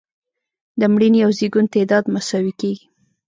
د 0.79 0.81
مړینې 0.93 1.19
او 1.25 1.31
زیږون 1.37 1.65
تعداد 1.75 2.03
مساوي 2.13 2.53
کیږي. 2.59 2.85